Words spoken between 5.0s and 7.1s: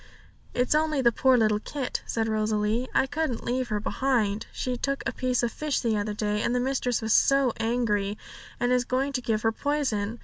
a piece of fish the other day, and the mistress